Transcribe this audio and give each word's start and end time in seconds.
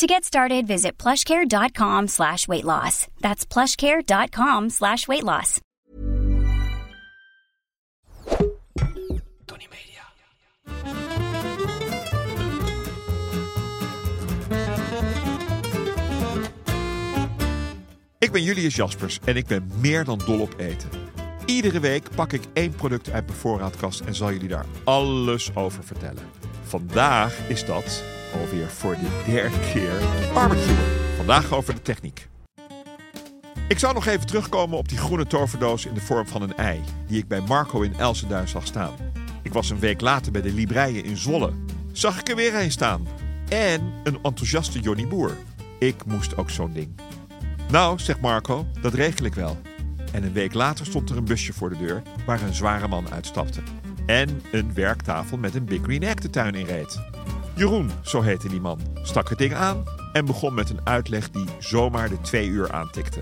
To 0.00 0.06
get 0.06 0.24
started, 0.24 0.66
visit 0.66 0.96
plushcare.com 0.96 2.08
slash 2.08 2.48
weight 2.48 2.64
loss. 2.64 3.06
That's 3.20 3.44
plushcare.com 3.44 4.70
slash 4.70 5.06
weight 5.06 5.22
loss. 5.22 5.60
Tony 9.44 9.68
Media. 9.68 10.02
Ik 18.18 18.32
ben 18.32 18.42
Julius 18.42 18.76
Jaspers 18.76 19.18
en 19.24 19.36
ik 19.36 19.46
ben 19.46 19.70
meer 19.80 20.04
dan 20.04 20.20
dol 20.26 20.40
op 20.40 20.54
eten. 20.58 20.88
Iedere 21.46 21.80
week 21.80 22.08
pak 22.14 22.32
ik 22.32 22.42
één 22.52 22.74
product 22.74 23.10
uit 23.10 23.26
mijn 23.26 23.38
voorraadkast 23.38 24.00
en 24.00 24.14
zal 24.14 24.32
jullie 24.32 24.48
daar 24.48 24.66
alles 24.84 25.54
over 25.54 25.84
vertellen. 25.84 26.22
Vandaag 26.62 27.48
is 27.48 27.64
dat, 27.64 28.02
alweer 28.32 28.68
voor 28.68 28.94
de 28.94 29.22
derde 29.32 29.58
keer, 29.72 29.92
barbecue. 30.34 30.76
Vandaag 31.16 31.52
over 31.52 31.74
de 31.74 31.82
techniek. 31.82 32.28
Ik 33.68 33.78
zou 33.78 33.94
nog 33.94 34.06
even 34.06 34.26
terugkomen 34.26 34.78
op 34.78 34.88
die 34.88 34.98
groene 34.98 35.26
toverdoos 35.26 35.86
in 35.86 35.94
de 35.94 36.00
vorm 36.00 36.26
van 36.26 36.42
een 36.42 36.56
ei, 36.56 36.80
die 37.06 37.18
ik 37.18 37.28
bij 37.28 37.40
Marco 37.40 37.80
in 37.80 37.94
Elsenduin 37.98 38.48
zag 38.48 38.66
staan. 38.66 38.94
Ik 39.42 39.52
was 39.52 39.70
een 39.70 39.78
week 39.78 40.00
later 40.00 40.32
bij 40.32 40.42
de 40.42 40.52
Libreien 40.52 41.04
in 41.04 41.16
Zwolle. 41.16 41.52
Zag 41.92 42.20
ik 42.20 42.28
er 42.28 42.36
weer 42.36 42.54
een 42.54 42.70
staan. 42.70 43.06
En 43.48 43.92
een 44.04 44.18
enthousiaste 44.22 44.80
Johnny 44.80 45.06
Boer. 45.08 45.36
Ik 45.78 46.04
moest 46.04 46.36
ook 46.36 46.50
zo'n 46.50 46.72
ding. 46.72 47.00
Nou, 47.70 47.98
zegt 47.98 48.20
Marco, 48.20 48.66
dat 48.80 48.94
regel 48.94 49.24
ik 49.24 49.34
wel. 49.34 49.58
En 50.12 50.22
een 50.22 50.32
week 50.32 50.54
later 50.54 50.86
stond 50.86 51.10
er 51.10 51.16
een 51.16 51.24
busje 51.24 51.52
voor 51.52 51.68
de 51.68 51.78
deur 51.78 52.02
waar 52.26 52.42
een 52.42 52.54
zware 52.54 52.88
man 52.88 53.10
uitstapte. 53.10 53.60
En 54.06 54.42
een 54.52 54.74
werktafel 54.74 55.38
met 55.38 55.54
een 55.54 55.64
Big 55.64 55.82
Green 55.82 56.02
Egg 56.02 56.14
de 56.14 56.30
tuin 56.30 56.54
in 56.54 56.66
reed. 56.66 57.09
Jeroen, 57.60 57.90
zo 58.02 58.20
heette 58.20 58.48
die 58.48 58.60
man, 58.60 58.80
stak 59.02 59.28
het 59.28 59.38
ding 59.38 59.54
aan 59.54 59.84
en 60.12 60.24
begon 60.24 60.54
met 60.54 60.70
een 60.70 60.80
uitleg 60.84 61.30
die 61.30 61.44
zomaar 61.58 62.08
de 62.08 62.20
twee 62.20 62.48
uur 62.48 62.72
aantikte. 62.72 63.20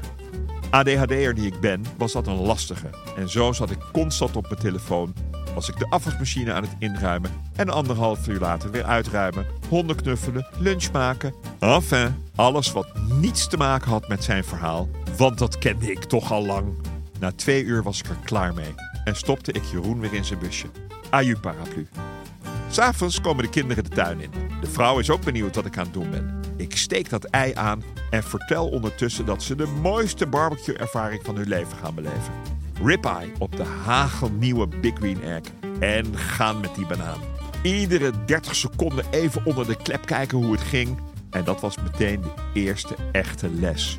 ADHD'er 0.70 1.34
die 1.34 1.46
ik 1.46 1.60
ben, 1.60 1.84
was 1.96 2.12
dat 2.12 2.26
een 2.26 2.40
lastige. 2.40 2.90
En 3.16 3.28
zo 3.28 3.52
zat 3.52 3.70
ik 3.70 3.78
constant 3.92 4.36
op 4.36 4.48
mijn 4.48 4.60
telefoon, 4.60 5.14
was 5.54 5.68
ik 5.68 5.78
de 5.78 5.86
afwasmachine 5.90 6.52
aan 6.52 6.62
het 6.62 6.76
inruimen 6.78 7.30
en 7.56 7.68
anderhalf 7.68 8.28
uur 8.28 8.38
later 8.38 8.70
weer 8.70 8.84
uitruimen, 8.84 9.46
honden 9.68 9.96
knuffelen, 9.96 10.46
lunch 10.58 10.92
maken. 10.92 11.34
Enfin, 11.58 12.14
alles 12.34 12.72
wat 12.72 12.88
niets 13.20 13.48
te 13.48 13.56
maken 13.56 13.90
had 13.90 14.08
met 14.08 14.24
zijn 14.24 14.44
verhaal, 14.44 14.88
want 15.16 15.38
dat 15.38 15.58
kende 15.58 15.90
ik 15.90 16.04
toch 16.04 16.32
al 16.32 16.46
lang. 16.46 16.74
Na 17.20 17.32
twee 17.32 17.64
uur 17.64 17.82
was 17.82 17.98
ik 17.98 18.08
er 18.08 18.16
klaar 18.24 18.54
mee 18.54 18.74
en 19.04 19.16
stopte 19.16 19.52
ik 19.52 19.64
Jeroen 19.64 20.00
weer 20.00 20.14
in 20.14 20.24
zijn 20.24 20.38
busje. 20.38 20.66
Aju 21.10 21.38
paraplu. 21.38 21.86
S'avonds 22.70 23.20
komen 23.20 23.44
de 23.44 23.50
kinderen 23.50 23.84
de 23.84 23.90
tuin 23.90 24.20
in. 24.20 24.30
De 24.60 24.70
vrouw 24.70 24.98
is 24.98 25.10
ook 25.10 25.24
benieuwd 25.24 25.54
wat 25.54 25.66
ik 25.66 25.78
aan 25.78 25.84
het 25.84 25.92
doen 25.92 26.10
ben. 26.10 26.40
Ik 26.56 26.76
steek 26.76 27.10
dat 27.10 27.24
ei 27.24 27.52
aan 27.54 27.82
en 28.10 28.22
vertel 28.22 28.68
ondertussen 28.68 29.26
dat 29.26 29.42
ze 29.42 29.54
de 29.54 29.66
mooiste 29.66 30.26
barbecue-ervaring 30.26 31.22
van 31.24 31.36
hun 31.36 31.48
leven 31.48 31.78
gaan 31.78 31.94
beleven. 31.94 32.32
Ribeye 32.82 33.32
op 33.38 33.56
de 33.56 33.64
hagelnieuwe 33.64 34.68
Big 34.80 34.94
Green 34.94 35.22
Egg. 35.22 35.42
En 35.80 36.16
gaan 36.16 36.60
met 36.60 36.74
die 36.74 36.86
banaan. 36.86 37.20
Iedere 37.62 38.24
30 38.24 38.54
seconden 38.54 39.04
even 39.10 39.46
onder 39.46 39.66
de 39.66 39.76
klep 39.76 40.06
kijken 40.06 40.38
hoe 40.38 40.52
het 40.52 40.62
ging. 40.62 40.98
En 41.30 41.44
dat 41.44 41.60
was 41.60 41.76
meteen 41.76 42.20
de 42.20 42.60
eerste 42.60 42.94
echte 43.12 43.50
les. 43.50 43.98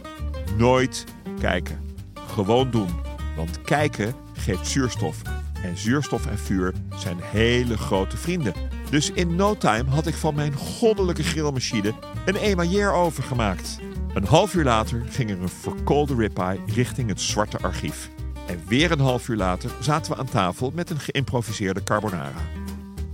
Nooit 0.57 1.03
kijken. 1.39 1.79
Gewoon 2.27 2.71
doen. 2.71 2.89
Want 3.35 3.61
kijken 3.61 4.13
geeft 4.33 4.67
zuurstof. 4.67 5.21
En 5.63 5.77
zuurstof 5.77 6.25
en 6.25 6.39
vuur 6.39 6.73
zijn 6.95 7.17
hele 7.21 7.77
grote 7.77 8.17
vrienden. 8.17 8.53
Dus 8.89 9.11
in 9.11 9.35
no 9.35 9.57
time 9.57 9.89
had 9.89 10.07
ik 10.07 10.13
van 10.13 10.35
mijn 10.35 10.53
goddelijke 10.53 11.23
grillmachine 11.23 11.93
een 12.25 12.35
emailleer 12.35 12.93
overgemaakt. 12.93 13.79
Een 14.13 14.25
half 14.25 14.53
uur 14.53 14.63
later 14.63 15.03
ging 15.09 15.29
er 15.29 15.41
een 15.41 15.49
verkoolde 15.49 16.15
ribeye 16.15 16.59
richting 16.65 17.09
het 17.09 17.21
zwarte 17.21 17.57
archief. 17.57 18.09
En 18.47 18.61
weer 18.67 18.91
een 18.91 18.99
half 18.99 19.27
uur 19.27 19.35
later 19.35 19.71
zaten 19.79 20.11
we 20.11 20.17
aan 20.17 20.29
tafel 20.29 20.71
met 20.75 20.89
een 20.89 20.99
geïmproviseerde 20.99 21.83
carbonara. 21.83 22.41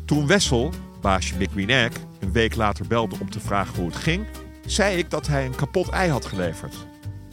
Toen 0.06 0.28
Wessel, 0.28 0.74
baasje 1.02 1.36
Big 1.36 1.52
Green 1.52 1.70
Egg, 1.70 1.92
een 2.20 2.32
week 2.32 2.56
later 2.56 2.88
belde 2.88 3.16
om 3.20 3.30
te 3.30 3.40
vragen 3.40 3.76
hoe 3.76 3.86
het 3.86 3.96
ging, 3.96 4.26
zei 4.66 4.98
ik 4.98 5.10
dat 5.10 5.28
hij 5.28 5.46
een 5.46 5.56
kapot 5.56 5.90
ei 5.90 6.10
had 6.10 6.26
geleverd. 6.26 6.76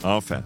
Enfin, 0.01 0.45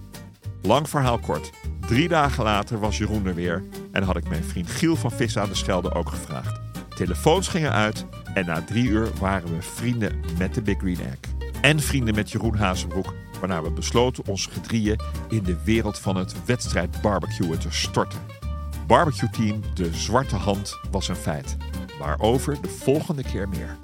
lang 0.61 0.89
verhaal 0.89 1.19
kort. 1.19 1.51
Drie 1.88 2.07
dagen 2.07 2.44
later 2.44 2.79
was 2.79 2.97
Jeroen 2.97 3.25
er 3.25 3.35
weer 3.35 3.63
en 3.97 4.03
had 4.03 4.18
ik 4.18 4.30
mijn 4.30 4.44
vriend 4.44 4.69
Giel 4.69 4.96
van 4.96 5.12
Vis 5.12 5.38
aan 5.38 5.50
de 5.50 5.56
Schelde 5.56 5.94
ook 5.94 6.09
gevraagd. 6.09 6.59
Telefoons 6.96 7.47
gingen 7.47 7.72
uit 7.72 8.06
en 8.34 8.46
na 8.46 8.62
drie 8.62 8.88
uur 8.88 9.09
waren 9.19 9.56
we 9.56 9.62
vrienden 9.62 10.19
met 10.38 10.53
de 10.53 10.62
Big 10.62 10.78
Green 10.78 11.00
Egg. 11.00 11.18
En 11.62 11.80
vrienden 11.80 12.16
met 12.16 12.31
Jeroen 12.31 12.56
Hazenbroek, 12.56 13.13
waarna 13.40 13.62
we 13.62 13.72
besloten 13.72 14.25
ons 14.28 14.46
gedrieën 14.46 15.00
in 15.30 15.44
de 15.44 15.58
wereld 15.63 16.00
van 16.00 16.16
het 16.16 16.46
wedstrijd 16.46 17.02
barbecuen 17.02 17.59
te 17.59 17.72
storten. 17.72 18.19
Barbecue 18.88 19.30
team 19.30 19.62
De 19.74 19.94
Zwarte 19.94 20.35
Hand 20.35 20.79
was 20.91 21.08
een 21.08 21.16
feit. 21.16 21.58
Waarover 22.00 22.62
de 22.62 22.69
volgende 22.69 23.24
keer 23.24 23.50
meer. 23.50 23.78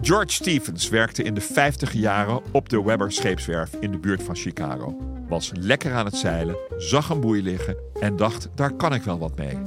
George 0.00 0.32
Stevens 0.32 0.88
werkte 0.88 1.22
in 1.22 1.34
de 1.34 1.40
50 1.40 1.92
jaren 1.92 2.42
op 2.52 2.68
de 2.68 2.82
Weber 2.82 3.12
scheepswerf 3.12 3.74
in 3.80 3.90
de 3.90 3.98
buurt 3.98 4.22
van 4.22 4.36
Chicago. 4.36 5.13
Was 5.28 5.52
lekker 5.54 5.94
aan 5.94 6.04
het 6.04 6.16
zeilen, 6.16 6.56
zag 6.76 7.10
een 7.10 7.20
boei 7.20 7.42
liggen 7.42 7.76
en 8.00 8.16
dacht: 8.16 8.48
daar 8.54 8.72
kan 8.72 8.94
ik 8.94 9.02
wel 9.02 9.18
wat 9.18 9.36
mee. 9.36 9.58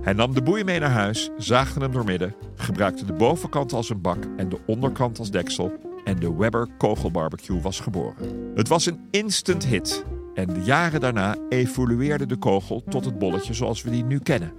Hij 0.00 0.12
nam 0.12 0.34
de 0.34 0.42
boei 0.42 0.64
mee 0.64 0.78
naar 0.78 0.90
huis, 0.90 1.30
zaagde 1.38 1.80
hem 1.80 1.92
doormidden, 1.92 2.34
gebruikte 2.54 3.04
de 3.04 3.12
bovenkant 3.12 3.72
als 3.72 3.90
een 3.90 4.00
bak 4.00 4.24
en 4.36 4.48
de 4.48 4.58
onderkant 4.66 5.18
als 5.18 5.30
deksel 5.30 5.72
en 6.04 6.18
de 6.18 6.36
Weber 6.36 6.68
kogelbarbecue 6.78 7.60
was 7.60 7.80
geboren. 7.80 8.52
Het 8.54 8.68
was 8.68 8.86
een 8.86 9.00
instant 9.10 9.66
hit 9.66 10.04
en 10.34 10.54
de 10.54 10.60
jaren 10.60 11.00
daarna 11.00 11.36
evolueerde 11.48 12.26
de 12.26 12.36
kogel 12.36 12.82
tot 12.88 13.04
het 13.04 13.18
bolletje 13.18 13.54
zoals 13.54 13.82
we 13.82 13.90
die 13.90 14.04
nu 14.04 14.18
kennen. 14.18 14.52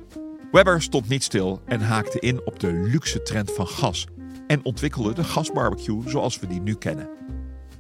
Weber 0.52 0.82
stond 0.82 1.08
niet 1.08 1.24
stil 1.24 1.62
en 1.66 1.82
haakte 1.82 2.20
in 2.20 2.42
op 2.46 2.60
de 2.60 2.72
luxe 2.72 3.22
trend 3.22 3.52
van 3.52 3.68
gas 3.68 4.08
en 4.48 4.66
ontwikkelde 4.66 5.14
de 5.14 5.24
gasbarbecue 5.24 6.02
zoals 6.06 6.40
we 6.40 6.48
die 6.48 6.62
nu 6.62 6.76
kennen. 6.76 7.10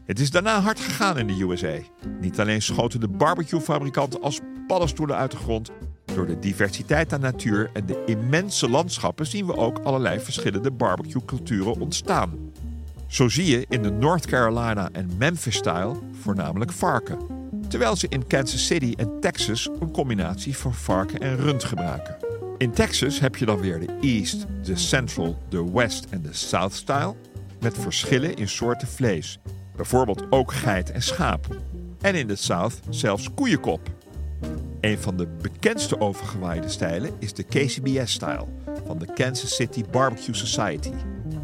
Het 0.07 0.19
is 0.19 0.31
daarna 0.31 0.61
hard 0.61 0.79
gegaan 0.79 1.17
in 1.17 1.27
de 1.27 1.43
USA. 1.43 1.77
Niet 2.21 2.39
alleen 2.39 2.61
schoten 2.61 2.99
de 2.99 3.07
barbecuefabrikanten 3.07 4.21
als 4.21 4.39
paddenstoelen 4.67 5.15
uit 5.15 5.31
de 5.31 5.37
grond, 5.37 5.71
door 6.05 6.25
de 6.27 6.39
diversiteit 6.39 7.13
aan 7.13 7.19
natuur 7.19 7.69
en 7.73 7.85
de 7.85 8.03
immense 8.05 8.69
landschappen 8.69 9.25
zien 9.25 9.45
we 9.45 9.55
ook 9.55 9.79
allerlei 9.79 10.19
verschillende 10.19 10.71
barbecue-culturen 10.71 11.79
ontstaan. 11.79 12.51
Zo 13.07 13.29
zie 13.29 13.45
je 13.45 13.65
in 13.69 13.81
de 13.81 13.91
North 13.91 14.25
Carolina 14.25 14.89
en 14.91 15.09
Memphis-style 15.17 15.95
voornamelijk 16.21 16.71
varken, 16.71 17.17
terwijl 17.67 17.95
ze 17.95 18.07
in 18.09 18.27
Kansas 18.27 18.65
City 18.65 18.93
en 18.97 19.19
Texas 19.19 19.69
een 19.79 19.91
combinatie 19.91 20.57
van 20.57 20.73
varken 20.73 21.19
en 21.19 21.37
rund 21.37 21.63
gebruiken. 21.63 22.17
In 22.57 22.71
Texas 22.71 23.19
heb 23.19 23.35
je 23.35 23.45
dan 23.45 23.59
weer 23.59 23.79
de 23.79 23.97
East, 24.01 24.45
de 24.63 24.75
Central, 24.75 25.37
de 25.49 25.71
West 25.71 26.05
en 26.09 26.21
de 26.21 26.33
South 26.33 26.73
style, 26.73 27.15
met 27.59 27.77
verschillen 27.77 28.35
in 28.35 28.47
soorten 28.47 28.87
vlees, 28.87 29.39
bijvoorbeeld 29.77 30.23
ook 30.29 30.53
geit 30.53 30.91
en 30.91 31.01
schaap. 31.01 31.47
En 32.01 32.15
in 32.15 32.27
de 32.27 32.35
South 32.35 32.79
zelfs 32.89 33.33
koeienkop. 33.33 33.89
Een 34.81 34.97
van 34.97 35.17
de 35.17 35.27
bekendste 35.41 35.99
overgewaaide 35.99 36.69
stijlen 36.69 37.11
is 37.19 37.33
de 37.33 37.43
KCBS-style 37.43 38.45
van 38.85 38.97
de 38.97 39.13
Kansas 39.13 39.55
City 39.55 39.83
Barbecue 39.91 40.35
Society. 40.35 40.91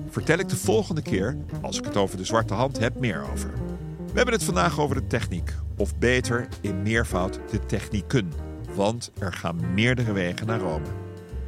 Vertel 0.10 0.38
ik 0.38 0.50
de 0.50 0.56
volgende 0.56 1.02
keer, 1.02 1.38
als 1.62 1.78
ik 1.78 1.86
het 1.86 1.98
over 1.98 2.18
de 2.18 2.26
zwarte 2.26 2.54
hand 2.54 2.80
heb, 2.80 3.00
meer 3.00 3.22
over. 3.32 3.52
We 3.98 4.14
hebben 4.20 4.34
het 4.34 4.44
vandaag 4.44 4.80
over 4.80 4.96
de 4.96 5.08
techniek, 5.08 5.54
of 5.78 5.98
beter 5.98 6.48
in 6.62 6.82
meervoud 6.82 7.40
de 7.52 7.66
technieken, 7.66 8.32
want 8.76 9.12
er 9.20 9.34
gaan 9.34 9.74
meerdere 9.74 10.14
wegen 10.14 10.48
naar 10.48 10.60
Rome. 10.60 10.86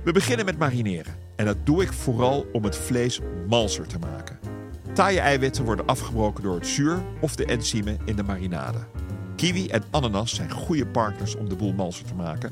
We 0.04 0.12
beginnen 0.12 0.46
met 0.46 0.58
marineren 0.58 1.16
en 1.36 1.46
dat 1.46 1.66
doe 1.66 1.84
ik 1.84 1.94
vooral 1.94 2.46
om 2.52 2.64
het 2.64 2.78
vlees 2.78 3.20
malser 3.48 3.88
te 3.88 4.00
maken. 4.00 4.45
Taaie 4.96 5.20
eiwitten 5.20 5.64
worden 5.64 5.86
afgebroken 5.86 6.44
door 6.44 6.56
het 6.56 6.68
zuur 6.68 7.04
of 7.20 7.36
de 7.36 7.46
enzymen 7.46 8.00
in 8.06 8.16
de 8.16 8.24
marinade. 8.24 8.78
Kiwi 9.36 9.68
en 9.68 9.84
ananas 9.92 10.36
zijn 10.36 10.52
goede 10.52 10.88
partners 10.88 11.36
om 11.36 11.50
de 11.50 11.56
boel 11.56 11.74
malser 11.74 12.06
te 12.06 12.14
maken. 12.14 12.52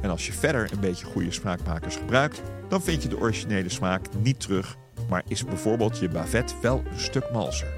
En 0.00 0.10
als 0.10 0.26
je 0.26 0.32
verder 0.32 0.72
een 0.72 0.80
beetje 0.80 1.06
goede 1.06 1.32
smaakmakers 1.32 1.96
gebruikt, 1.96 2.42
dan 2.68 2.82
vind 2.82 3.02
je 3.02 3.08
de 3.08 3.18
originele 3.18 3.68
smaak 3.68 4.06
niet 4.22 4.40
terug, 4.40 4.76
maar 5.08 5.22
is 5.28 5.44
bijvoorbeeld 5.44 5.98
je 5.98 6.08
bavet 6.08 6.54
wel 6.60 6.82
een 6.90 7.00
stuk 7.00 7.30
malser. 7.32 7.72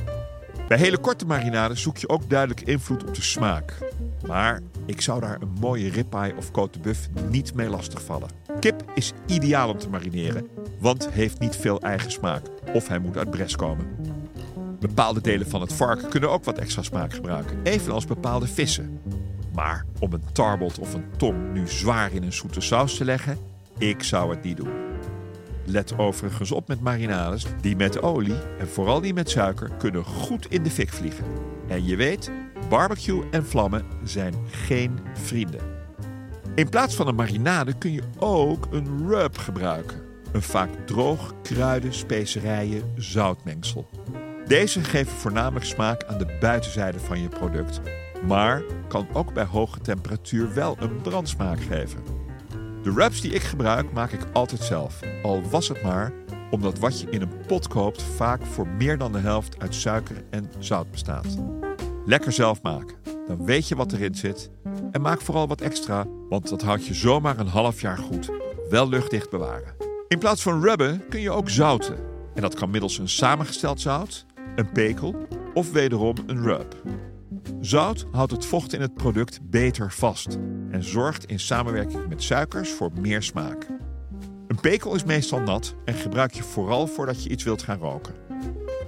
Bij 0.69 0.79
hele 0.79 0.99
korte 0.99 1.27
marinades 1.27 1.83
zoek 1.83 1.97
je 1.97 2.09
ook 2.09 2.31
duidelijk 2.31 2.61
invloed 2.61 3.05
op 3.05 3.15
de 3.15 3.23
smaak. 3.23 3.79
Maar 4.27 4.61
ik 4.87 5.01
zou 5.01 5.21
daar 5.21 5.43
een 5.43 5.57
mooie 5.61 5.91
ribeye 5.91 6.37
of 6.37 6.51
côte 6.51 6.73
de 6.73 6.79
buff 6.83 7.09
niet 7.31 7.55
mee 7.55 7.69
lastigvallen. 7.69 8.29
Kip 8.61 8.85
is 8.95 9.13
ideaal 9.27 9.71
om 9.71 9.79
te 9.79 9.89
marineren, 9.89 10.49
want 10.79 11.11
heeft 11.11 11.39
niet 11.39 11.57
veel 11.57 11.81
eigen 11.81 12.11
smaak. 12.11 12.43
Of 12.73 12.89
hij 12.89 12.99
moet 12.99 13.17
uit 13.17 13.31
Bres 13.31 13.57
komen. 13.57 13.87
Bepaalde 14.81 15.21
delen 15.21 15.49
van 15.49 15.61
het 15.61 15.73
varken 15.73 16.09
kunnen 16.09 16.31
ook 16.31 16.45
wat 16.45 16.59
extra 16.59 16.83
smaak 16.83 17.15
gebruiken, 17.15 17.59
evenals 17.63 18.05
bepaalde 18.05 18.47
vissen. 18.47 19.01
Maar 19.55 19.85
om 19.99 20.13
een 20.13 20.33
tarbot 20.33 20.79
of 20.79 20.95
een 20.95 21.05
tong 21.17 21.53
nu 21.53 21.69
zwaar 21.69 22.13
in 22.13 22.23
een 22.23 22.33
zoete 22.33 22.61
saus 22.61 22.97
te 22.97 23.05
leggen, 23.05 23.39
ik 23.79 24.03
zou 24.03 24.31
het 24.31 24.43
niet 24.43 24.57
doen. 24.57 24.73
Let 25.65 25.99
overigens 25.99 26.53
op 26.53 26.69
met 26.69 26.81
marinades 26.81 27.47
die 27.61 27.77
met 27.77 28.03
olie 28.03 28.39
en 28.59 28.69
vooral 28.69 29.01
die 29.01 29.15
met 29.15 29.31
suiker 29.31 29.71
kunnen 29.79 30.05
goed 30.05 30.47
in 30.47 30.63
de 30.63 30.71
fik 30.71 30.91
vliegen. 30.93 31.25
En 31.69 31.85
je 31.85 31.97
weet, 31.97 32.31
barbecue 32.69 33.25
en 33.31 33.47
vlammen 33.47 33.85
zijn 34.05 34.35
geen 34.51 34.99
vrienden. 35.13 35.61
In 36.55 36.69
plaats 36.69 36.95
van 36.95 37.09
een 37.09 37.15
marinade 37.15 37.75
kun 37.79 37.93
je 37.93 38.03
ook 38.19 38.67
een 38.71 39.09
rub 39.09 39.39
gebruiken. 39.39 40.06
Een 40.37 40.43
vaak 40.43 40.71
droog 40.87 41.35
kruiden, 41.43 41.95
specerijen, 41.95 42.93
zoutmengsel. 42.97 43.89
Deze 44.47 44.85
geven 44.85 45.13
voornamelijk 45.13 45.65
smaak 45.65 46.05
aan 46.05 46.19
de 46.19 46.37
buitenzijde 46.41 46.99
van 46.99 47.21
je 47.21 47.29
product, 47.29 47.81
maar 48.27 48.63
kan 48.89 49.07
ook 49.13 49.33
bij 49.33 49.45
hoge 49.45 49.81
temperatuur 49.81 50.55
wel 50.55 50.77
een 50.81 51.01
brandsmaak 51.01 51.61
geven. 51.61 52.03
De 52.83 52.93
wraps 52.93 53.21
die 53.21 53.33
ik 53.33 53.43
gebruik 53.43 53.93
maak 53.93 54.13
ik 54.13 54.21
altijd 54.33 54.63
zelf, 54.63 55.01
al 55.23 55.43
was 55.51 55.69
het 55.69 55.83
maar 55.83 56.13
omdat 56.51 56.79
wat 56.79 57.01
je 57.01 57.11
in 57.11 57.21
een 57.21 57.47
pot 57.47 57.69
koopt 57.69 58.03
vaak 58.03 58.47
voor 58.47 58.67
meer 58.67 58.99
dan 58.99 59.13
de 59.13 59.19
helft 59.19 59.63
uit 59.63 59.75
suiker 59.75 60.25
en 60.31 60.51
zout 60.59 60.91
bestaat. 60.91 61.39
Lekker 62.05 62.33
zelf 62.33 62.63
maken, 62.63 62.97
dan 63.27 63.45
weet 63.45 63.69
je 63.69 63.77
wat 63.77 63.93
erin 63.93 64.15
zit 64.15 64.51
en 64.91 65.01
maak 65.01 65.21
vooral 65.21 65.49
wat 65.49 65.61
extra, 65.61 66.07
want 66.29 66.49
dat 66.49 66.63
houdt 66.63 66.87
je 66.87 66.95
zomaar 66.95 67.39
een 67.39 67.47
half 67.47 67.81
jaar 67.81 67.99
goed. 67.99 68.31
Wel 68.71 68.89
luchtdicht 68.89 69.31
bewaren. 69.31 69.86
In 70.09 70.19
plaats 70.19 70.43
van 70.43 70.63
rubben 70.63 71.09
kun 71.09 71.21
je 71.21 71.31
ook 71.31 71.51
zouten. 71.51 71.97
En 72.35 72.43
dat 72.43 72.55
kan 72.55 72.71
middels 72.71 72.99
een 72.99 73.09
samengesteld 73.09 73.81
zout, 73.81 74.27
een 74.57 74.73
pekel 74.73 75.15
of 75.55 75.73
wederom 75.73 76.15
een 76.27 76.43
rub. 76.43 76.75
Zout 77.61 78.07
houdt 78.13 78.33
het 78.33 78.47
vocht 78.47 78.73
in 78.73 78.81
het 78.81 78.95
product 78.95 79.39
beter 79.43 79.93
vast 79.93 80.39
en 80.71 80.85
zorgt 80.85 81.25
in 81.25 81.41
samenwerking 81.41 82.09
met 82.09 82.23
suikers 82.23 82.71
voor 82.71 82.91
meer 83.01 83.23
smaak. 83.23 83.67
Een 84.47 84.61
pekel 84.61 84.95
is 84.95 85.05
meestal 85.05 85.41
nat 85.41 85.75
en 85.85 85.95
gebruik 85.95 86.33
je 86.33 86.43
vooral 86.43 86.87
voordat 86.87 87.23
je 87.23 87.31
iets 87.31 87.45
wilt 87.45 87.63
gaan 87.63 87.79
roken. 87.79 88.15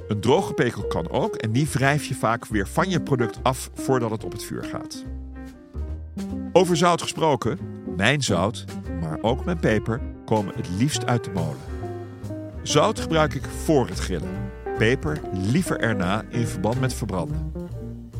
Een 0.08 0.20
droge 0.20 0.52
pekel 0.52 0.86
kan 0.86 1.10
ook 1.10 1.34
en 1.34 1.52
die 1.52 1.68
wrijf 1.68 2.04
je 2.04 2.14
vaak 2.14 2.46
weer 2.46 2.68
van 2.68 2.90
je 2.90 3.00
product 3.00 3.38
af 3.42 3.70
voordat 3.74 4.10
het 4.10 4.24
op 4.24 4.32
het 4.32 4.44
vuur 4.44 4.64
gaat. 4.64 5.04
Over 6.52 6.76
zout 6.76 7.02
gesproken, 7.02 7.58
mijn 7.96 8.22
zout, 8.22 8.64
maar 9.00 9.18
ook 9.20 9.44
mijn 9.44 9.60
peper, 9.60 10.00
komen 10.28 10.54
het 10.56 10.68
liefst 10.68 11.06
uit 11.06 11.24
de 11.24 11.30
molen. 11.30 11.60
Zout 12.62 13.00
gebruik 13.00 13.34
ik 13.34 13.44
voor 13.64 13.88
het 13.88 13.98
grillen. 13.98 14.50
Peper 14.78 15.20
liever 15.32 15.80
erna 15.80 16.22
in 16.28 16.46
verband 16.46 16.80
met 16.80 16.94
verbranden. 16.94 17.52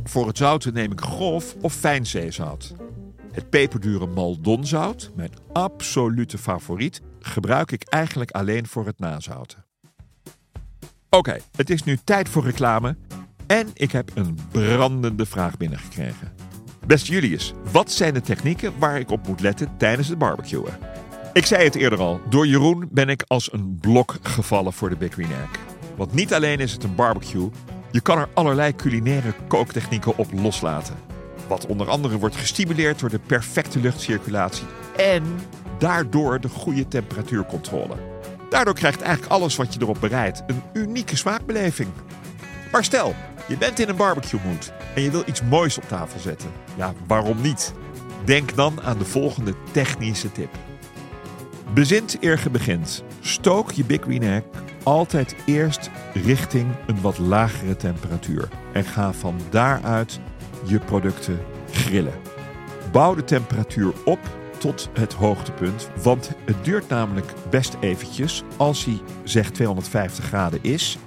Voor 0.05 0.27
het 0.27 0.37
zouten 0.37 0.75
neem 0.75 0.93
ik 0.93 1.01
grof 1.01 1.57
of 1.61 1.75
fijn 1.75 2.07
zeezout. 2.07 2.75
Het 3.33 3.51
peperdure 3.51 4.07
Maldonzout, 4.07 5.11
mijn 5.15 5.31
absolute 5.53 6.39
favoriet, 6.39 7.01
gebruik 7.21 7.73
ik 7.73 7.83
eigenlijk 7.83 8.31
alleen 8.31 8.67
voor 8.67 8.87
het 8.87 8.99
nazouten. 8.99 9.65
Oké, 11.11 11.39
het 11.57 11.71
is 11.71 11.83
nu 11.83 11.99
tijd 12.05 12.29
voor 12.29 12.45
reclame 12.45 12.97
en 13.47 13.69
ik 13.75 13.93
heb 13.93 14.11
een 14.15 14.39
brandende 14.51 15.27
vraag 15.27 15.57
binnengekregen. 15.57 16.33
Beste 16.87 17.13
Julius, 17.13 17.53
wat 17.73 17.93
zijn 17.93 18.15
de 18.15 18.21
technieken 18.21 18.79
waar 18.79 18.99
ik 18.99 19.11
op 19.11 19.27
moet 19.27 19.41
letten 19.41 19.77
tijdens 19.77 20.09
het 20.09 20.19
barbecuen? 20.19 20.79
Ik 21.39 21.47
zei 21.47 21.65
het 21.65 21.75
eerder 21.75 21.99
al, 21.99 22.21
door 22.29 22.47
Jeroen 22.47 22.89
ben 22.91 23.09
ik 23.09 23.25
als 23.27 23.53
een 23.53 23.79
blok 23.81 24.17
gevallen 24.23 24.73
voor 24.73 24.89
de 24.89 24.97
Big 24.97 25.13
Green. 25.13 25.29
Want 25.97 26.13
niet 26.13 26.35
alleen 26.35 26.59
is 26.59 26.73
het 26.73 26.83
een 26.83 26.95
barbecue, 26.95 27.51
je 27.91 28.01
kan 28.01 28.19
er 28.19 28.29
allerlei 28.35 28.77
culinaire 28.77 29.33
kooktechnieken 29.49 30.17
op 30.17 30.27
loslaten. 30.33 30.95
Wat 31.49 31.67
onder 31.67 31.89
andere 31.89 32.19
wordt 32.19 32.37
gestimuleerd 32.37 32.99
door 32.99 33.09
de 33.09 33.19
perfecte 33.19 33.81
luchtcirculatie 33.81 34.67
en 34.97 35.25
daardoor 35.79 36.41
de 36.41 36.49
goede 36.49 36.89
temperatuurcontrole. 36.89 37.95
Daardoor 38.51 38.75
krijgt 38.75 39.01
eigenlijk 39.01 39.33
alles 39.33 39.57
wat 39.57 39.75
je 39.75 39.81
erop 39.81 40.01
bereidt 40.01 40.43
een 40.47 40.63
unieke 40.73 41.17
smaakbeleving. 41.17 41.89
Maar 42.73 42.85
stel, 42.85 43.15
je 43.49 43.57
bent 43.57 43.79
in 43.79 43.89
een 43.89 43.97
barbecue 43.97 44.41
mood 44.45 44.73
en 44.95 45.03
je 45.03 45.11
wil 45.11 45.23
iets 45.27 45.43
moois 45.43 45.79
op 45.79 45.89
tafel 45.89 46.21
zetten. 46.21 46.51
Ja, 46.77 46.95
waarom 47.07 47.41
niet? 47.41 47.73
Denk 48.25 48.55
dan 48.55 48.83
aan 48.83 48.99
de 48.99 49.05
volgende 49.05 49.55
technische 49.73 50.33
tip. 50.33 50.51
Bezint 51.75 52.17
eer 52.21 52.39
ge 52.39 52.51
begint. 52.51 53.05
Stook 53.21 53.71
je 53.71 53.85
Big 53.85 54.01
Green 54.01 54.23
Egg 54.23 54.43
altijd 54.83 55.37
eerst 55.47 55.91
richting 56.15 56.67
een 56.87 57.01
wat 57.01 57.19
lagere 57.19 57.77
temperatuur. 57.77 58.49
En 58.73 58.85
ga 58.85 59.13
van 59.13 59.41
daaruit 59.51 60.21
je 60.65 60.79
producten 60.79 61.39
grillen. 61.71 62.15
Bouw 62.93 63.15
de 63.15 63.25
temperatuur 63.25 63.93
op 64.05 64.19
tot 64.59 64.91
het 64.93 65.13
hoogtepunt. 65.13 65.91
Want 66.03 66.31
het 66.45 66.65
duurt 66.65 66.89
namelijk 66.89 67.33
best 67.51 67.77
eventjes 67.81 68.43
als 68.57 68.85
hij 68.85 69.01
zegt 69.25 69.55
250 69.55 70.25
graden 70.25 70.59
is. 70.63 70.99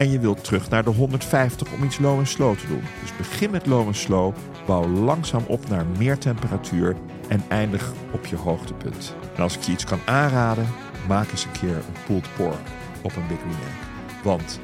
En 0.00 0.10
je 0.10 0.18
wilt 0.18 0.44
terug 0.44 0.70
naar 0.70 0.84
de 0.84 0.90
150 0.90 1.72
om 1.72 1.84
iets 1.84 1.98
low 1.98 2.18
en 2.18 2.26
slow 2.26 2.56
te 2.58 2.66
doen. 2.66 2.82
Dus 3.00 3.16
begin 3.16 3.50
met 3.50 3.66
low 3.66 3.86
en 3.86 3.94
slow. 3.94 4.34
Bouw 4.66 4.88
langzaam 4.88 5.44
op 5.46 5.68
naar 5.68 5.86
meer 5.98 6.18
temperatuur. 6.18 6.96
En 7.28 7.42
eindig 7.48 7.92
op 8.12 8.26
je 8.26 8.36
hoogtepunt. 8.36 9.14
En 9.36 9.42
als 9.42 9.56
ik 9.56 9.62
je 9.62 9.72
iets 9.72 9.84
kan 9.84 9.98
aanraden, 10.04 10.66
maak 11.08 11.30
eens 11.30 11.44
een 11.44 11.52
keer 11.60 11.76
een 11.76 12.04
pulled 12.06 12.28
pork 12.36 12.68
op 13.02 13.16
een 13.16 13.26
Big 13.28 13.38
Green 13.38 13.52
Egg. 13.52 14.22
Want 14.24 14.60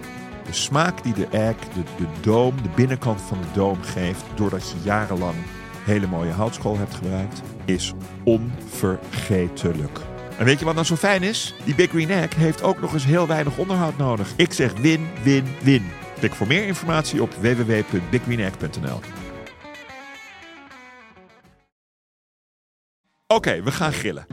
de 0.47 0.53
smaak 0.53 1.03
die 1.03 1.15
de 1.15 1.27
egg, 1.27 1.57
de, 1.57 1.83
de 1.97 2.07
doom, 2.21 2.63
de 2.63 2.71
binnenkant 2.75 3.21
van 3.21 3.39
de 3.41 3.53
doom 3.53 3.83
geeft... 3.83 4.25
doordat 4.35 4.71
je 4.71 4.77
jarenlang 4.83 5.37
hele 5.85 6.07
mooie 6.07 6.33
houtskool 6.33 6.79
hebt 6.79 6.95
gebruikt, 6.95 7.43
is 7.65 7.93
onvergetelijk. 8.25 10.01
En 10.39 10.45
weet 10.45 10.59
je 10.59 10.65
wat 10.65 10.75
nou 10.75 10.87
zo 10.87 10.97
fijn 10.97 11.23
is? 11.23 11.55
Die 11.65 11.75
Big 11.75 11.91
Green 11.91 12.11
Egg 12.11 12.35
heeft 12.35 12.63
ook 12.63 12.81
nog 12.81 12.93
eens 12.93 13.05
heel 13.05 13.27
weinig 13.27 13.59
onderhoud 13.59 13.97
nodig. 13.97 14.33
Ik 14.37 14.53
zeg 14.53 14.73
win, 14.73 15.09
win, 15.23 15.45
win. 15.63 15.91
Klik 16.19 16.35
voor 16.35 16.47
meer 16.47 16.67
informatie 16.67 17.23
op 17.23 17.35
www.biggreenegg.nl. 17.35 19.01
Oké, 23.27 23.63
we 23.63 23.73
gaan 23.73 23.93
grillen. 23.93 24.27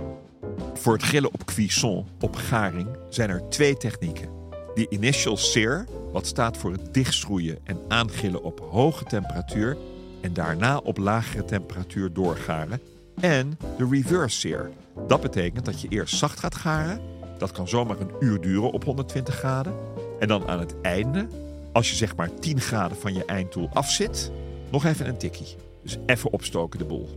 Voor 0.74 0.94
het 0.94 1.04
grillen 1.04 1.34
op 1.34 1.46
cuisson, 1.46 2.08
op 2.20 2.36
garing, 2.36 2.88
zijn 3.10 3.30
er 3.30 3.50
twee 3.50 3.78
technieken. 3.78 4.30
Die 4.74 4.88
initial 4.90 5.38
sear, 5.38 5.86
wat 6.12 6.28
staat 6.28 6.58
voor 6.58 6.72
het 6.72 6.94
dichtschroeien 6.94 7.60
en 7.64 7.80
aangrillen 7.88 8.44
op 8.44 8.68
hoge 8.72 9.04
temperatuur 9.04 9.78
en 10.22 10.34
daarna 10.34 10.78
op 10.78 10.98
lagere 10.98 11.46
temperatuur 11.46 12.14
doorgaren. 12.14 12.82
En 13.20 13.58
de 13.78 13.88
reverse 13.92 14.40
sear. 14.40 14.70
Dat 15.08 15.22
betekent 15.22 15.66
dat 15.66 15.82
je 15.82 15.88
eerst 15.88 16.16
zacht 16.16 16.40
gaat 16.40 16.56
garen. 16.56 17.02
Dat 17.38 17.52
kan 17.52 17.68
zomaar 17.68 18.00
een 18.00 18.12
uur 18.20 18.42
duren 18.42 18.72
op 18.72 18.84
120 18.84 19.36
graden. 19.36 19.74
En 20.20 20.28
dan 20.28 20.48
aan 20.48 20.60
het 20.60 20.82
einde, 20.82 21.28
als 21.72 21.90
je 21.90 21.96
zeg 21.96 22.16
maar 22.16 22.30
10 22.40 22.62
graden 22.62 22.98
van 22.98 23.14
je 23.14 23.26
eindtool 23.26 23.70
afzit, 23.74 24.32
nog 24.72 24.86
even 24.86 25.08
een 25.08 25.18
tikkie. 25.18 25.56
Dus 25.84 25.98
even 26.06 26.32
opstoken 26.32 26.80
de 26.80 26.86
boel. 26.86 27.10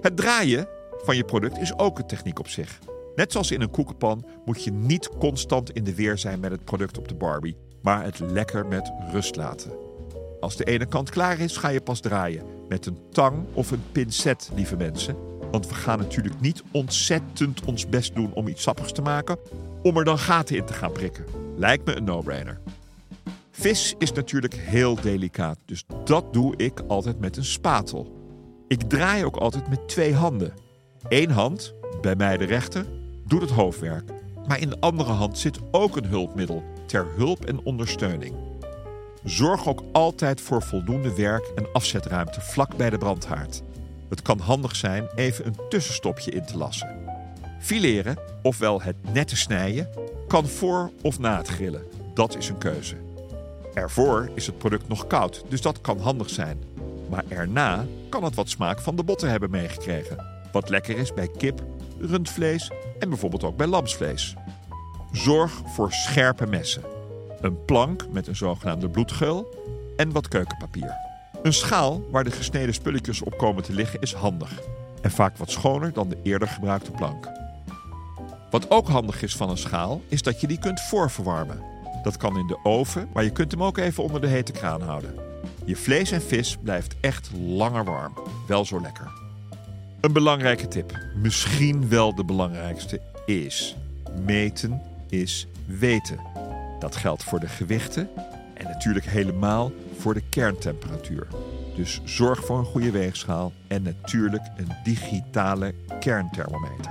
Het 0.00 0.16
draaien 0.16 0.66
van 1.04 1.16
je 1.16 1.24
product 1.24 1.58
is 1.58 1.78
ook 1.78 1.98
een 1.98 2.06
techniek 2.06 2.38
op 2.38 2.48
zich. 2.48 2.78
Net 3.14 3.32
zoals 3.32 3.50
in 3.50 3.60
een 3.60 3.70
koekenpan 3.70 4.24
moet 4.44 4.64
je 4.64 4.72
niet 4.72 5.08
constant 5.18 5.70
in 5.70 5.84
de 5.84 5.94
weer 5.94 6.18
zijn 6.18 6.40
met 6.40 6.50
het 6.50 6.64
product 6.64 6.98
op 6.98 7.08
de 7.08 7.14
Barbie, 7.14 7.56
maar 7.82 8.04
het 8.04 8.18
lekker 8.18 8.66
met 8.66 8.92
rust 9.12 9.36
laten. 9.36 9.83
Als 10.44 10.56
de 10.56 10.64
ene 10.64 10.86
kant 10.86 11.10
klaar 11.10 11.38
is, 11.38 11.56
ga 11.56 11.68
je 11.68 11.80
pas 11.80 12.00
draaien. 12.00 12.42
Met 12.68 12.86
een 12.86 12.98
tang 13.12 13.44
of 13.52 13.70
een 13.70 13.82
pincet, 13.92 14.50
lieve 14.54 14.76
mensen. 14.76 15.16
Want 15.50 15.68
we 15.68 15.74
gaan 15.74 15.98
natuurlijk 15.98 16.40
niet 16.40 16.62
ontzettend 16.70 17.64
ons 17.64 17.88
best 17.88 18.14
doen 18.14 18.32
om 18.34 18.48
iets 18.48 18.62
sappigs 18.62 18.92
te 18.92 19.02
maken, 19.02 19.38
om 19.82 19.96
er 19.96 20.04
dan 20.04 20.18
gaten 20.18 20.56
in 20.56 20.64
te 20.64 20.72
gaan 20.72 20.92
prikken. 20.92 21.24
Lijkt 21.56 21.86
me 21.86 21.96
een 21.96 22.04
no-brainer. 22.04 22.60
Vis 23.50 23.94
is 23.98 24.12
natuurlijk 24.12 24.54
heel 24.54 24.94
delicaat, 25.00 25.58
dus 25.64 25.84
dat 26.04 26.32
doe 26.32 26.56
ik 26.56 26.80
altijd 26.88 27.20
met 27.20 27.36
een 27.36 27.44
spatel. 27.44 28.12
Ik 28.68 28.82
draai 28.82 29.24
ook 29.24 29.36
altijd 29.36 29.68
met 29.68 29.88
twee 29.88 30.14
handen. 30.14 30.52
Eén 31.08 31.30
hand, 31.30 31.74
bij 32.00 32.14
mij 32.16 32.36
de 32.36 32.44
rechter, 32.44 32.86
doet 33.26 33.40
het 33.40 33.50
hoofdwerk. 33.50 34.10
Maar 34.46 34.60
in 34.60 34.68
de 34.68 34.80
andere 34.80 35.12
hand 35.12 35.38
zit 35.38 35.58
ook 35.70 35.96
een 35.96 36.06
hulpmiddel 36.06 36.62
ter 36.86 37.06
hulp 37.16 37.44
en 37.44 37.64
ondersteuning. 37.64 38.34
Zorg 39.24 39.68
ook 39.68 39.82
altijd 39.92 40.40
voor 40.40 40.62
voldoende 40.62 41.14
werk- 41.14 41.52
en 41.54 41.66
afzetruimte 41.72 42.40
vlak 42.40 42.76
bij 42.76 42.90
de 42.90 42.98
brandhaard. 42.98 43.62
Het 44.08 44.22
kan 44.22 44.38
handig 44.38 44.76
zijn 44.76 45.08
even 45.14 45.46
een 45.46 45.56
tussenstopje 45.68 46.30
in 46.30 46.44
te 46.44 46.56
lassen. 46.56 46.96
Fileren, 47.60 48.18
ofwel 48.42 48.82
het 48.82 48.96
nette 49.12 49.36
snijden, 49.36 49.88
kan 50.28 50.46
voor 50.46 50.90
of 51.02 51.18
na 51.18 51.36
het 51.36 51.48
grillen. 51.48 51.82
Dat 52.14 52.36
is 52.36 52.48
een 52.48 52.58
keuze. 52.58 52.96
Ervoor 53.74 54.30
is 54.34 54.46
het 54.46 54.58
product 54.58 54.88
nog 54.88 55.06
koud, 55.06 55.44
dus 55.48 55.60
dat 55.60 55.80
kan 55.80 55.98
handig 55.98 56.30
zijn. 56.30 56.62
Maar 57.10 57.24
erna 57.28 57.86
kan 58.08 58.24
het 58.24 58.34
wat 58.34 58.48
smaak 58.48 58.80
van 58.80 58.96
de 58.96 59.04
botten 59.04 59.30
hebben 59.30 59.50
meegekregen. 59.50 60.26
Wat 60.52 60.68
lekker 60.68 60.98
is 60.98 61.14
bij 61.14 61.28
kip, 61.36 61.62
rundvlees 61.98 62.70
en 62.98 63.08
bijvoorbeeld 63.08 63.44
ook 63.44 63.56
bij 63.56 63.66
lamsvlees. 63.66 64.34
Zorg 65.12 65.62
voor 65.66 65.92
scherpe 65.92 66.46
messen. 66.46 66.93
Een 67.44 67.64
plank 67.64 68.06
met 68.10 68.26
een 68.26 68.36
zogenaamde 68.36 68.88
bloedgeul 68.88 69.54
en 69.96 70.12
wat 70.12 70.28
keukenpapier. 70.28 70.96
Een 71.42 71.52
schaal 71.52 72.08
waar 72.10 72.24
de 72.24 72.30
gesneden 72.30 72.74
spulletjes 72.74 73.22
op 73.22 73.38
komen 73.38 73.62
te 73.62 73.72
liggen 73.72 74.00
is 74.00 74.12
handig. 74.12 74.60
En 75.02 75.10
vaak 75.10 75.36
wat 75.36 75.50
schoner 75.50 75.92
dan 75.92 76.08
de 76.08 76.18
eerder 76.22 76.48
gebruikte 76.48 76.90
plank. 76.90 77.30
Wat 78.50 78.70
ook 78.70 78.88
handig 78.88 79.22
is 79.22 79.36
van 79.36 79.50
een 79.50 79.56
schaal, 79.56 80.02
is 80.08 80.22
dat 80.22 80.40
je 80.40 80.46
die 80.46 80.58
kunt 80.58 80.80
voorverwarmen. 80.80 81.62
Dat 82.02 82.16
kan 82.16 82.38
in 82.38 82.46
de 82.46 82.58
oven, 82.62 83.08
maar 83.12 83.24
je 83.24 83.32
kunt 83.32 83.50
hem 83.50 83.62
ook 83.62 83.78
even 83.78 84.02
onder 84.02 84.20
de 84.20 84.26
hete 84.26 84.52
kraan 84.52 84.82
houden. 84.82 85.14
Je 85.64 85.76
vlees 85.76 86.10
en 86.10 86.22
vis 86.22 86.56
blijft 86.62 86.94
echt 87.00 87.30
langer 87.36 87.84
warm. 87.84 88.12
Wel 88.46 88.64
zo 88.64 88.80
lekker. 88.80 89.12
Een 90.00 90.12
belangrijke 90.12 90.68
tip, 90.68 90.98
misschien 91.22 91.88
wel 91.88 92.14
de 92.14 92.24
belangrijkste, 92.24 93.00
is: 93.26 93.76
meten 94.24 94.82
is 95.08 95.46
weten. 95.66 96.33
Dat 96.84 96.96
geldt 96.96 97.24
voor 97.24 97.40
de 97.40 97.48
gewichten 97.48 98.08
en 98.54 98.64
natuurlijk 98.64 99.06
helemaal 99.06 99.72
voor 99.98 100.14
de 100.14 100.22
kerntemperatuur. 100.28 101.26
Dus 101.76 102.00
zorg 102.04 102.44
voor 102.44 102.58
een 102.58 102.64
goede 102.64 102.90
weegschaal 102.90 103.52
en 103.66 103.82
natuurlijk 103.82 104.42
een 104.56 104.68
digitale 104.82 105.74
kernthermometer. 106.00 106.90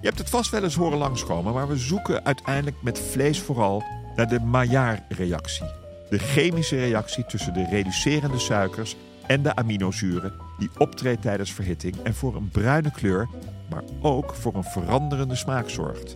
Je 0.00 0.06
hebt 0.06 0.18
het 0.18 0.30
vast 0.30 0.50
wel 0.50 0.62
eens 0.62 0.74
horen 0.74 0.98
langskomen, 0.98 1.52
maar 1.52 1.68
we 1.68 1.76
zoeken 1.76 2.24
uiteindelijk 2.24 2.82
met 2.82 2.98
vlees 2.98 3.40
vooral 3.40 3.82
naar 4.16 4.28
de 4.28 4.40
Maillard-reactie. 4.40 5.66
De 6.10 6.18
chemische 6.18 6.76
reactie 6.76 7.26
tussen 7.26 7.54
de 7.54 7.66
reducerende 7.70 8.38
suikers 8.38 8.96
en 9.26 9.42
de 9.42 9.54
aminozuren 9.54 10.32
die 10.58 10.70
optreedt 10.78 11.22
tijdens 11.22 11.52
verhitting 11.52 11.96
en 12.02 12.14
voor 12.14 12.36
een 12.36 12.48
bruine 12.48 12.90
kleur, 12.90 13.28
maar 13.70 13.82
ook 14.00 14.34
voor 14.34 14.54
een 14.54 14.64
veranderende 14.64 15.36
smaak 15.36 15.68
zorgt. 15.68 16.14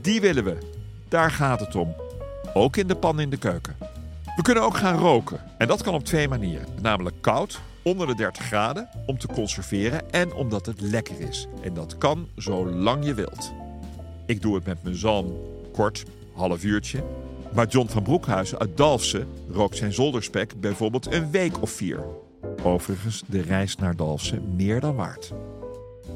Die 0.00 0.20
willen 0.20 0.44
we. 0.44 0.58
Daar 1.08 1.30
gaat 1.30 1.60
het 1.60 1.74
om. 1.74 1.94
Ook 2.54 2.76
in 2.76 2.86
de 2.86 2.96
pan 2.96 3.20
in 3.20 3.30
de 3.30 3.36
keuken. 3.36 3.76
We 4.36 4.42
kunnen 4.42 4.62
ook 4.62 4.76
gaan 4.76 4.98
roken. 4.98 5.40
En 5.58 5.68
dat 5.68 5.82
kan 5.82 5.94
op 5.94 6.04
twee 6.04 6.28
manieren. 6.28 6.66
Namelijk 6.80 7.16
koud, 7.20 7.60
onder 7.82 8.06
de 8.06 8.14
30 8.14 8.44
graden, 8.44 8.88
om 9.06 9.18
te 9.18 9.26
conserveren 9.26 10.10
en 10.10 10.32
omdat 10.32 10.66
het 10.66 10.80
lekker 10.80 11.20
is. 11.20 11.46
En 11.62 11.74
dat 11.74 11.98
kan 11.98 12.28
zolang 12.36 13.04
je 13.04 13.14
wilt. 13.14 13.52
Ik 14.26 14.42
doe 14.42 14.54
het 14.54 14.64
met 14.64 14.82
mijn 14.82 14.96
zalm 14.96 15.36
kort, 15.72 16.04
half 16.32 16.64
uurtje. 16.64 17.04
Maar 17.52 17.66
John 17.66 17.88
van 17.88 18.02
Broekhuizen 18.02 18.58
uit 18.58 18.76
Dalfsen 18.76 19.28
rookt 19.50 19.76
zijn 19.76 19.92
zolderspek 19.92 20.60
bijvoorbeeld 20.60 21.12
een 21.12 21.30
week 21.30 21.62
of 21.62 21.70
vier. 21.70 22.04
Overigens 22.62 23.22
de 23.26 23.40
reis 23.40 23.76
naar 23.76 23.96
Dalfsen 23.96 24.54
meer 24.56 24.80
dan 24.80 24.94
waard. 24.94 25.32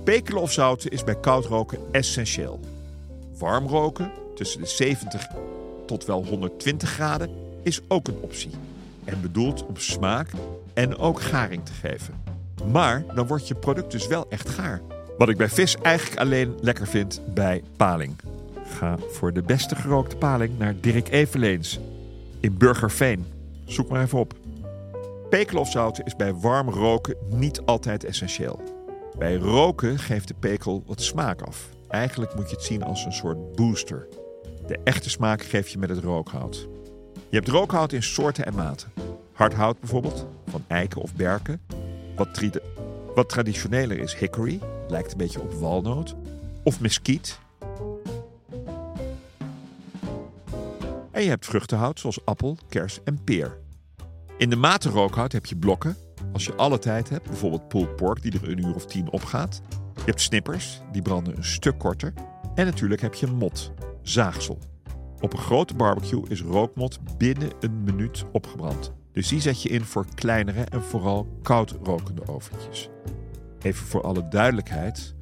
Pekelen 0.05 0.43
of 0.43 0.53
zouten 0.53 0.91
is 0.91 1.05
bij 1.05 1.21
koud 1.21 1.45
roken 1.45 1.79
essentieel. 1.91 2.61
Warm 3.39 3.67
roken, 3.67 4.11
tussen 4.35 4.61
de 4.61 4.67
70 4.67 5.29
tot 5.87 6.05
wel 6.05 6.25
120 6.25 6.91
graden, 6.91 7.31
is 7.63 7.81
ook 7.89 8.09
een 8.09 8.19
optie. 8.21 8.51
En 9.05 9.21
bedoeld 9.21 9.67
om 9.67 9.77
smaak 9.77 10.29
en 10.75 10.97
ook 10.97 11.21
garing 11.21 11.65
te 11.65 11.73
geven. 11.73 12.15
Maar 12.71 13.05
dan 13.15 13.27
wordt 13.27 13.49
je 13.49 13.55
product 13.55 13.93
dus 13.93 14.07
wel 14.07 14.27
echt 14.29 14.49
gaar. 14.49 14.81
Wat 15.19 15.29
ik 15.29 15.37
bij 15.37 15.49
vis 15.49 15.77
eigenlijk 15.77 16.21
alleen 16.21 16.55
lekker 16.61 16.87
vind 16.87 17.21
bij 17.35 17.63
paling. 17.77 18.17
Ga 18.65 18.97
voor 19.11 19.33
de 19.33 19.43
beste 19.43 19.77
gerookte 19.77 20.17
paling 20.17 20.59
naar 20.59 20.75
Dirk 20.81 21.09
Eveleens 21.09 21.81
in 22.41 22.57
Burgerveen. 22.57 23.27
Zoek 23.65 23.89
maar 23.89 24.03
even 24.03 24.19
op. 24.19 24.35
Pekelen 25.31 25.61
of 25.61 25.71
zouten 25.71 26.05
is 26.05 26.17
bij 26.17 26.35
warm 26.35 26.69
roken 26.69 27.17
niet 27.31 27.61
altijd 27.61 28.05
essentieel. 28.05 28.61
Bij 29.19 29.37
roken 29.37 29.99
geeft 29.99 30.29
de 30.29 30.35
pekel 30.35 30.83
wat 30.87 31.03
smaak 31.03 31.43
af. 31.43 31.69
Eigenlijk 31.89 32.35
moet 32.35 32.51
je 32.51 32.57
het 32.57 32.65
zien 32.65 32.83
als 32.83 33.05
een 33.05 33.13
soort 33.13 33.53
booster. 33.53 34.07
De 34.67 34.79
echte 34.85 35.11
smaak 35.11 35.43
geef 35.43 35.69
je 35.69 35.79
met 35.79 35.89
het 35.89 35.99
rookhout. 35.99 36.69
Je 37.29 37.37
hebt 37.37 37.49
rookhout 37.49 37.93
in 37.93 38.03
soorten 38.03 38.47
en 38.47 38.55
maten. 38.55 38.93
Hardhout 39.33 39.81
bijvoorbeeld, 39.81 40.27
van 40.47 40.65
eiken 40.67 41.01
of 41.01 41.15
berken. 41.15 41.61
Wat, 43.15 43.29
traditioneler 43.29 43.99
is 43.99 44.15
hickory, 44.15 44.61
lijkt 44.89 45.13
een 45.13 45.19
beetje 45.19 45.41
op 45.41 45.53
walnoot. 45.53 46.15
Of 46.63 46.81
mesquite. 46.81 47.33
En 51.11 51.23
je 51.23 51.29
hebt 51.29 51.47
vruchtenhout 51.47 52.01
zoals 52.01 52.25
appel, 52.25 52.59
kers 52.69 52.99
en 53.05 53.25
peer. 53.25 53.59
In 54.37 54.51
de 54.51 54.57
maten 54.57 54.91
rookhout 54.91 55.33
heb 55.33 55.47
je 55.47 55.57
blokken. 55.57 55.97
Als 56.33 56.45
je 56.45 56.55
alle 56.55 56.79
tijd 56.79 57.09
hebt, 57.09 57.27
bijvoorbeeld 57.27 57.69
pulled 57.69 57.97
pork 57.97 58.23
die 58.23 58.33
er 58.33 58.49
een 58.49 58.67
uur 58.67 58.75
of 58.75 58.87
tien 58.87 59.11
opgaat. 59.11 59.61
Je 59.95 60.03
hebt 60.05 60.21
snippers, 60.21 60.81
die 60.93 61.03
branden 61.03 61.37
een 61.37 61.45
stuk 61.45 61.79
korter. 61.79 62.13
En 62.55 62.67
natuurlijk 62.67 63.01
heb 63.01 63.15
je 63.15 63.27
mot, 63.27 63.73
zaagsel. 64.03 64.59
Op 65.21 65.33
een 65.33 65.39
grote 65.39 65.75
barbecue 65.75 66.29
is 66.29 66.43
rookmot 66.43 66.99
binnen 67.19 67.51
een 67.61 67.85
minuut 67.85 68.25
opgebrand. 68.33 68.93
Dus 69.13 69.29
die 69.29 69.41
zet 69.41 69.63
je 69.63 69.69
in 69.69 69.85
voor 69.85 70.07
kleinere 70.15 70.65
en 70.65 70.83
vooral 70.83 71.27
koud 71.43 71.75
rokende 71.83 72.29
oventjes. 72.29 72.89
Even 73.63 73.87
voor 73.87 74.03
alle 74.03 74.29
duidelijkheid: 74.29 75.15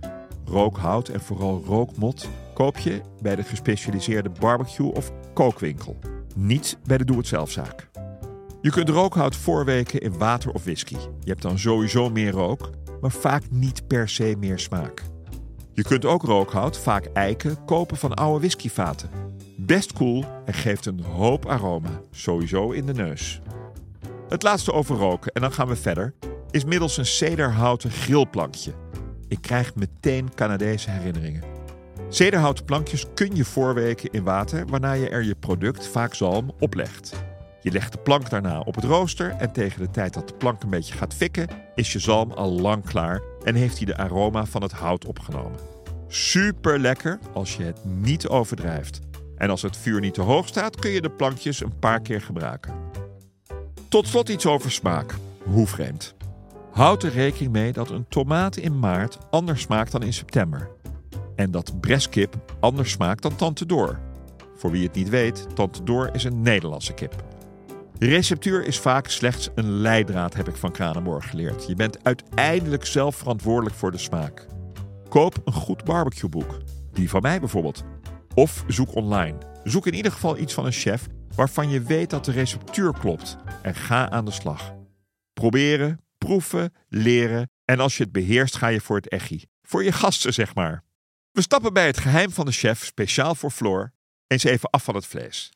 rookhout 0.44 1.08
en 1.08 1.20
vooral 1.20 1.62
rookmot 1.66 2.28
koop 2.54 2.78
je 2.78 3.00
bij 3.22 3.36
de 3.36 3.42
gespecialiseerde 3.42 4.30
barbecue 4.40 4.92
of 4.92 5.12
kookwinkel, 5.34 5.98
niet 6.36 6.78
bij 6.84 6.98
de 6.98 7.04
doe-het-zelfzaak. 7.04 7.88
Je 8.60 8.70
kunt 8.70 8.88
rookhout 8.88 9.36
voorweken 9.36 10.00
in 10.00 10.18
water 10.18 10.52
of 10.52 10.64
whisky. 10.64 10.94
Je 10.94 11.30
hebt 11.30 11.42
dan 11.42 11.58
sowieso 11.58 12.10
meer 12.10 12.30
rook, 12.30 12.70
maar 13.00 13.10
vaak 13.10 13.42
niet 13.50 13.86
per 13.86 14.08
se 14.08 14.36
meer 14.38 14.58
smaak. 14.58 15.02
Je 15.80 15.86
kunt 15.86 16.04
ook 16.04 16.22
rookhout, 16.22 16.78
vaak 16.78 17.04
eiken, 17.12 17.64
kopen 17.64 17.96
van 17.96 18.14
oude 18.14 18.38
whiskyvaten. 18.38 19.10
Best 19.56 19.92
cool 19.92 20.24
en 20.44 20.54
geeft 20.54 20.86
een 20.86 21.00
hoop 21.00 21.46
aroma, 21.46 22.00
sowieso 22.10 22.70
in 22.70 22.86
de 22.86 22.92
neus. 22.92 23.40
Het 24.28 24.42
laatste 24.42 24.72
over 24.72 24.96
roken, 24.96 25.32
en 25.32 25.40
dan 25.40 25.52
gaan 25.52 25.68
we 25.68 25.76
verder, 25.76 26.14
is 26.50 26.64
middels 26.64 26.96
een 26.96 27.06
cederhouten 27.06 27.90
grillplankje. 27.90 28.72
Ik 29.28 29.38
krijg 29.40 29.74
meteen 29.74 30.34
Canadese 30.34 30.90
herinneringen. 30.90 31.42
Cederhouten 32.08 32.64
plankjes 32.64 33.06
kun 33.14 33.36
je 33.36 33.44
voorweken 33.44 34.10
in 34.10 34.24
water, 34.24 34.66
waarna 34.66 34.92
je 34.92 35.08
er 35.08 35.24
je 35.24 35.34
product, 35.34 35.86
vaak 35.86 36.14
zalm, 36.14 36.52
oplegt. 36.58 37.12
Je 37.60 37.70
legt 37.70 37.92
de 37.92 37.98
plank 37.98 38.30
daarna 38.30 38.60
op 38.60 38.74
het 38.74 38.84
rooster 38.84 39.30
en 39.30 39.52
tegen 39.52 39.80
de 39.80 39.90
tijd 39.90 40.14
dat 40.14 40.28
de 40.28 40.34
plank 40.34 40.62
een 40.62 40.70
beetje 40.70 40.94
gaat 40.94 41.14
fikken, 41.14 41.48
is 41.74 41.92
je 41.92 41.98
zalm 41.98 42.32
al 42.32 42.50
lang 42.50 42.84
klaar 42.84 43.29
en 43.44 43.54
heeft 43.54 43.76
hij 43.76 43.86
de 43.86 43.96
aroma 43.96 44.44
van 44.44 44.62
het 44.62 44.72
hout 44.72 45.04
opgenomen. 45.04 45.58
Super 46.08 46.78
lekker 46.78 47.18
als 47.32 47.56
je 47.56 47.62
het 47.62 47.84
niet 47.84 48.28
overdrijft. 48.28 49.00
En 49.36 49.50
als 49.50 49.62
het 49.62 49.76
vuur 49.76 50.00
niet 50.00 50.14
te 50.14 50.20
hoog 50.20 50.48
staat, 50.48 50.76
kun 50.76 50.90
je 50.90 51.00
de 51.00 51.10
plankjes 51.10 51.60
een 51.60 51.78
paar 51.78 52.00
keer 52.00 52.20
gebruiken. 52.20 52.74
Tot 53.88 54.06
slot 54.06 54.28
iets 54.28 54.46
over 54.46 54.70
smaak. 54.70 55.14
Hoe 55.42 55.66
vreemd. 55.66 56.14
Houd 56.70 57.02
er 57.02 57.12
rekening 57.12 57.52
mee 57.52 57.72
dat 57.72 57.90
een 57.90 58.08
tomaat 58.08 58.56
in 58.56 58.78
maart 58.78 59.18
anders 59.30 59.60
smaakt 59.60 59.92
dan 59.92 60.02
in 60.02 60.12
september. 60.12 60.70
En 61.36 61.50
dat 61.50 61.80
breskip 61.80 62.36
anders 62.60 62.90
smaakt 62.90 63.22
dan 63.22 63.36
Tante 63.36 63.66
Door. 63.66 63.98
Voor 64.56 64.70
wie 64.70 64.86
het 64.86 64.94
niet 64.94 65.08
weet, 65.08 65.46
Tante 65.54 65.82
Door 65.82 66.10
is 66.12 66.24
een 66.24 66.42
Nederlandse 66.42 66.94
kip. 66.94 67.24
De 68.00 68.06
receptuur 68.06 68.66
is 68.66 68.78
vaak 68.78 69.08
slechts 69.08 69.48
een 69.54 69.70
leidraad, 69.70 70.34
heb 70.34 70.48
ik 70.48 70.56
van 70.56 70.72
Kranenborg 70.72 71.30
geleerd. 71.30 71.66
Je 71.66 71.74
bent 71.74 72.04
uiteindelijk 72.04 72.86
zelf 72.86 73.16
verantwoordelijk 73.16 73.76
voor 73.76 73.90
de 73.90 73.98
smaak. 73.98 74.46
Koop 75.08 75.40
een 75.44 75.52
goed 75.52 75.84
barbecueboek. 75.84 76.58
Die 76.92 77.10
van 77.10 77.22
mij 77.22 77.40
bijvoorbeeld. 77.40 77.84
Of 78.34 78.64
zoek 78.66 78.94
online. 78.94 79.38
Zoek 79.64 79.86
in 79.86 79.94
ieder 79.94 80.12
geval 80.12 80.38
iets 80.38 80.54
van 80.54 80.66
een 80.66 80.72
chef 80.72 81.06
waarvan 81.34 81.70
je 81.70 81.82
weet 81.82 82.10
dat 82.10 82.24
de 82.24 82.32
receptuur 82.32 82.92
klopt. 82.92 83.36
En 83.62 83.74
ga 83.74 84.10
aan 84.10 84.24
de 84.24 84.30
slag. 84.30 84.74
Proberen, 85.32 86.00
proeven, 86.18 86.72
leren. 86.88 87.50
En 87.64 87.80
als 87.80 87.96
je 87.96 88.02
het 88.02 88.12
beheerst, 88.12 88.56
ga 88.56 88.68
je 88.68 88.80
voor 88.80 88.96
het 88.96 89.08
echi. 89.08 89.44
Voor 89.62 89.84
je 89.84 89.92
gasten, 89.92 90.32
zeg 90.32 90.54
maar. 90.54 90.84
We 91.32 91.42
stappen 91.42 91.72
bij 91.72 91.86
het 91.86 91.98
geheim 91.98 92.30
van 92.30 92.46
de 92.46 92.52
chef, 92.52 92.84
speciaal 92.84 93.34
voor 93.34 93.50
Floor, 93.50 93.92
eens 94.26 94.44
even 94.44 94.70
af 94.70 94.84
van 94.84 94.94
het 94.94 95.06
vlees. 95.06 95.50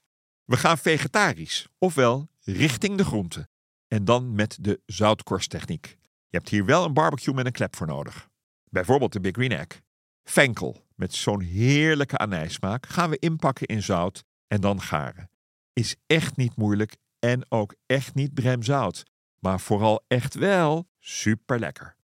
We 0.45 0.57
gaan 0.57 0.79
vegetarisch, 0.79 1.67
ofwel 1.79 2.33
richting 2.45 2.97
de 2.97 3.05
groenten. 3.05 3.49
En 3.89 4.05
dan 4.05 4.35
met 4.35 4.59
de 4.61 4.81
zoutkorsttechniek. 4.87 5.87
Je 6.29 6.37
hebt 6.37 6.49
hier 6.49 6.65
wel 6.65 6.85
een 6.85 6.93
barbecue 6.93 7.35
met 7.35 7.47
een 7.47 7.53
klep 7.53 7.77
voor 7.77 7.87
nodig. 7.87 8.29
Bijvoorbeeld 8.71 9.13
de 9.13 9.21
Big 9.21 9.33
Green 9.33 9.53
Egg. 9.53 9.81
Fenkel, 10.23 10.87
met 10.95 11.15
zo'n 11.15 11.41
heerlijke 11.41 12.17
anijsmaak, 12.17 12.87
gaan 12.87 13.11
we 13.11 13.19
inpakken 13.19 13.67
in 13.67 13.83
zout 13.83 14.25
en 14.47 14.61
dan 14.61 14.81
garen. 14.81 15.31
Is 15.73 15.97
echt 16.07 16.37
niet 16.37 16.57
moeilijk 16.57 16.97
en 17.19 17.47
ook 17.49 17.75
echt 17.87 18.15
niet 18.15 18.35
bremzout. 18.35 19.03
Maar 19.39 19.61
vooral 19.61 20.05
echt 20.09 20.35
wel 20.35 20.89
super 20.99 21.59
lekker. 21.59 21.97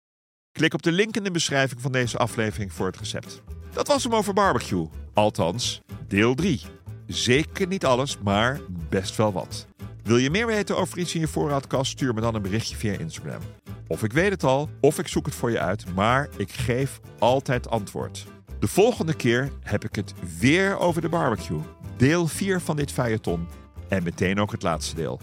Klik 0.53 0.75
op 0.75 0.83
de 0.83 0.93
link 0.93 1.17
in 1.17 1.25
de 1.25 1.31
beschrijving 1.31 1.81
van 1.81 1.93
deze 1.93 2.19
aflevering 2.19 2.73
voor 2.73 2.87
het 2.87 2.97
recept. 2.97 3.43
Dat 3.73 3.87
was 3.87 4.03
hem 4.03 4.15
over 4.15 4.35
barbecue. 4.35 4.89
Althans, 5.15 5.81
deel 6.09 6.35
3. 6.35 6.61
Zeker 7.07 7.67
niet 7.67 7.85
alles, 7.85 8.19
maar 8.19 8.61
best 8.89 9.17
wel 9.17 9.33
wat. 9.33 9.70
Wil 10.03 10.17
je 10.17 10.31
meer 10.31 10.47
weten 10.47 10.77
over 10.77 10.99
iets 10.99 11.15
in 11.15 11.21
je 11.21 11.29
voorraadkast? 11.29 11.91
Stuur 11.91 12.15
me 12.15 12.21
dan 12.21 12.35
een 12.35 12.43
berichtje 12.43 12.77
via 12.77 12.93
Instagram. 12.99 13.41
Of 13.87 14.03
ik 14.03 14.13
weet 14.13 14.31
het 14.31 14.45
al, 14.45 14.69
of 14.81 14.99
ik 14.99 15.09
zoek 15.09 15.27
het 15.27 15.35
voor 15.35 15.51
je 15.51 15.59
uit, 15.59 15.95
maar 15.95 16.29
ik 16.37 16.53
geef 16.53 17.01
altijd 17.19 17.71
antwoord. 17.71 18.27
De 18.59 18.69
volgende 18.69 19.15
keer 19.15 19.53
heb 19.63 19.85
ik 19.85 19.95
het 19.95 20.15
weer 20.39 20.79
over 20.79 21.01
de 21.03 21.09
barbecue. 21.09 21.61
Deel 21.97 22.27
4 22.27 22.61
van 22.61 22.77
dit 22.77 22.93
feuilleton 22.93 23.49
en 23.89 24.03
meteen 24.03 24.41
ook 24.41 24.53
het 24.53 24.63
laatste 24.63 24.95
deel. 24.95 25.21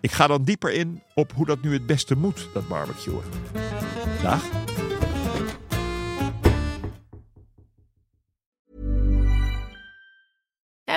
Ik 0.00 0.12
ga 0.12 0.26
dan 0.26 0.42
dieper 0.42 0.72
in 0.72 1.02
op 1.14 1.32
hoe 1.32 1.46
dat 1.46 1.62
nu 1.62 1.72
het 1.72 1.86
beste 1.86 2.16
moet, 2.16 2.48
dat 2.52 2.68
barbecuen. 2.68 3.22
Dag. 4.22 4.42